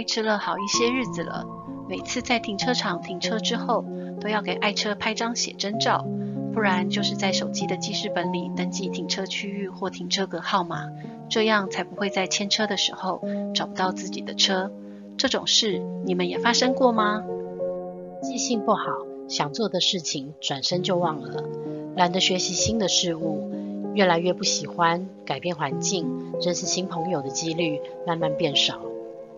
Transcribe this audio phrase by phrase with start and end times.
[0.00, 1.44] 维持了好一些日子了。
[1.86, 3.84] 每次在停车场停车之后，
[4.18, 6.06] 都要给爱车拍张写真照，
[6.54, 10.88] 不然就是在手机的记事本里登记停车区域或停车格号码，
[11.28, 13.20] 这样才不会在牵车的时候
[13.54, 14.72] 找不到自己的车。
[15.18, 17.22] 这种事你们也发生过吗？
[18.22, 18.86] 记性不好，
[19.28, 21.44] 想做的事情转身就忘了，
[21.94, 23.52] 懒得学习新的事物，
[23.92, 28.80] 越来越不喜欢改变环境，认识新朋友的几率慢慢变少。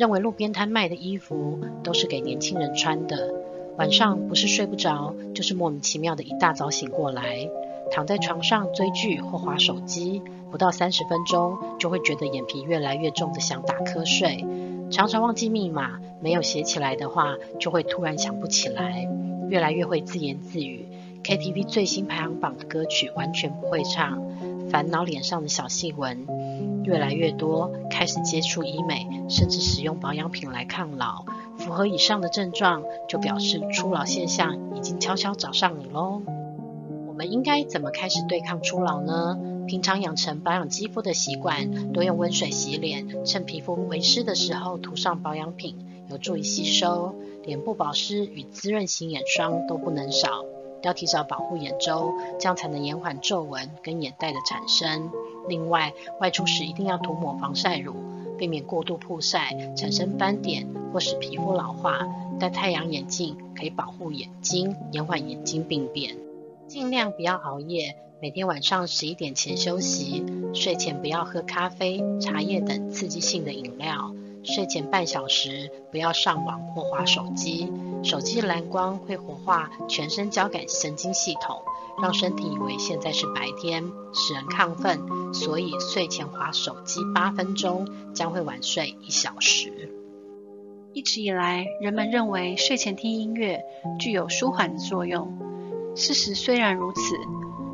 [0.00, 3.34] 认为路边摊卖的衣服都是给年轻人穿的，
[3.76, 7.50] 晚上不是睡不着，就是莫名其妙的一大早醒过来，
[7.90, 14.42] 躺在床上追剧或划手机，不到三十分钟就会觉得眼皮越来越重的想打瞌睡，
[14.90, 19.06] 常常忘记密码，没有写起来的话就会突然想不起来，
[19.50, 20.88] 越来越会自言自语
[21.22, 24.18] ，KTV 最新排行榜的歌曲完全不会唱，
[24.70, 26.26] 烦恼脸上的小细纹。
[26.84, 31.24] 越来越多开始接触医美，甚至使用保养品来抗老。
[31.58, 36.22] 符合以上的症状，就表示初老现象已经悄悄找上你喽。
[37.06, 39.38] 我们应该怎么开始对抗初老呢？
[39.66, 45.76] 平常养成保养肌肤的习惯，多用温水洗脸，趁皮肤微湿的时候涂上保养品，
[46.08, 47.14] 有助于吸收。
[47.44, 50.44] 脸部保湿与滋润型眼霜都不能少。
[50.82, 55.10] 要提早保护眼周，这样才能延缓皱纹跟眼袋的产生。
[55.48, 57.94] 另外，外出时一定要涂抹防晒乳，
[58.38, 62.06] 避免过度曝晒产生斑点或使皮肤老化。
[62.38, 66.16] 戴太阳眼镜可以保护眼睛，延缓眼睛病变。
[66.66, 70.24] 尽量不要熬夜，每天晚上十一点前休息。
[70.54, 74.14] 睡前不要喝咖啡、茶叶等刺激性的饮料。
[74.42, 77.70] 睡前半小时不要上网或划手机。
[78.02, 81.56] 手机蓝光会活化全身交感神经系统，
[82.02, 83.84] 让身体以为现在是白天，
[84.14, 85.00] 使人亢奋。
[85.34, 89.92] 所以睡前滑手机八分钟，将会晚睡一小时。
[90.92, 93.62] 一直以来，人们认为睡前听音乐
[94.00, 95.38] 具有舒缓的作用。
[95.94, 97.00] 事实虽然如此，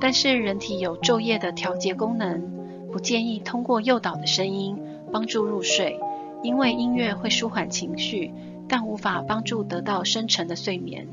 [0.00, 4.78] 但是人体有昼夜的调节功能，不建议通过诱导的声音
[5.12, 5.98] 帮助入睡，
[6.42, 8.32] 因为音乐会舒缓情绪。
[8.68, 11.08] 但无法帮助得到深沉的睡眠。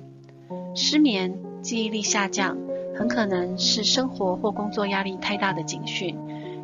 [0.76, 2.58] 失眠、记忆力下降，
[2.96, 6.18] 很可能是生活或工作压力太大的警讯。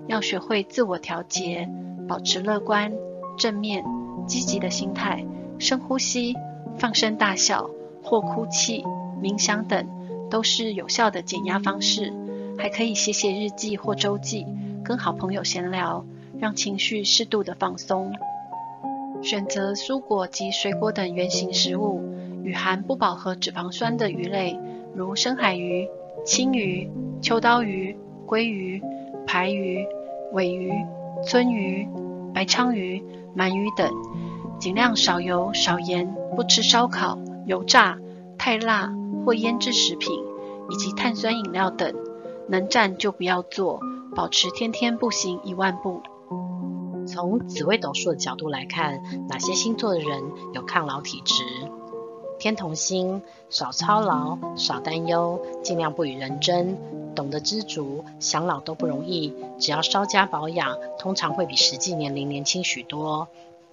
[0.07, 1.69] 要学会自我调节，
[2.07, 2.91] 保持乐观、
[3.37, 3.85] 正面、
[4.27, 5.25] 积极的心态，
[5.57, 6.35] 深呼吸、
[6.77, 7.69] 放声大笑
[8.03, 8.83] 或哭泣、
[9.21, 9.87] 冥想等，
[10.29, 12.11] 都是有效的减压方式。
[12.57, 14.45] 还可以写写日记或周记，
[14.83, 16.05] 跟好朋友闲聊，
[16.37, 18.13] 让情绪适度的放松。
[19.21, 22.01] 选择蔬果及水果等原型食物，
[22.43, 24.59] 与含不饱和脂肪酸的鱼类，
[24.95, 25.87] 如深海鱼、
[26.25, 26.89] 青鱼、
[27.21, 28.81] 秋刀鱼、鲑鱼、
[29.27, 29.85] 排鱼、
[30.33, 30.71] 鮪鱼、
[31.23, 31.87] 鳟鱼、
[32.33, 33.03] 白鲳鱼、
[33.35, 33.91] 鳗鱼等，
[34.59, 37.99] 尽量少油少盐，不吃烧烤、油炸、
[38.37, 38.91] 太辣
[39.23, 40.11] 或腌制食品，
[40.69, 41.93] 以及碳酸饮料等。
[42.47, 43.79] 能站就不要坐，
[44.15, 46.01] 保持天天步行一万步。
[47.11, 50.23] 从紫微斗数的角度来看，哪些星座的人
[50.53, 51.43] 有抗老体质？
[52.39, 56.77] 天同星，少操劳，少担忧，尽量不与人争，
[57.13, 63.27] 懂得知足，想老都不容易，只要稍加保养，通常会比实际年龄年轻许多。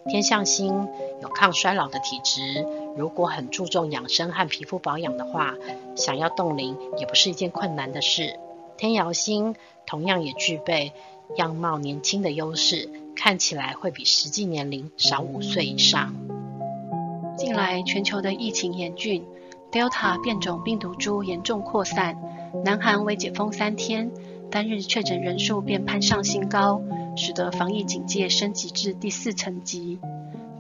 [0.07, 0.89] 天相星
[1.23, 2.67] 有抗衰老的体质，
[2.97, 5.55] 如果很注重养生和皮肤保养的话，
[5.95, 8.39] 想要冻龄也不是一件困难的事。
[8.77, 9.55] 天姚星
[9.87, 10.93] 同样也具备
[11.37, 12.91] 样貌年轻的优势。
[13.19, 16.15] 看起来会比实际年龄少五岁以上。
[17.37, 19.25] 近来全球的疫情严峻
[19.73, 22.17] ，Delta 变种病毒株严重扩散，
[22.65, 24.13] 南韩为解封三天，
[24.53, 26.81] 单日确诊人数便攀上新高，
[27.17, 29.99] 使得防疫警戒升级至第四层级。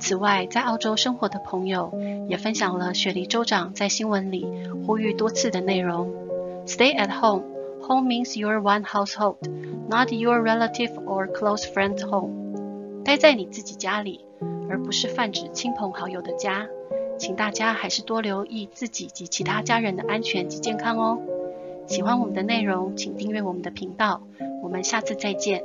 [0.01, 1.93] 此外，在澳洲生活的朋友
[2.29, 4.45] 也分享了雪梨州长在新闻里
[4.85, 6.13] 呼吁多次的内容
[6.67, 7.45] ：Stay at home.
[7.83, 9.37] Home means your one household,
[9.89, 12.48] not your relative or close friend's home.
[13.09, 14.27] 待在你自己家里，
[14.69, 16.69] 而不是泛指亲朋好友的家。
[17.19, 21.19] 请大家还是多留意自己及其他家人的安全及健康哦。
[21.87, 24.21] 喜欢我们的内容，请订阅我们的频道。
[24.63, 25.63] 我们下次再见。